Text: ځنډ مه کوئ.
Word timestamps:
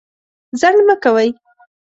ځنډ 0.59 0.79
مه 0.87 0.95
کوئ. 1.03 1.29